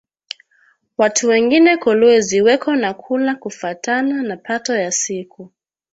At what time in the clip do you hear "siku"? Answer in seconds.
4.91-5.51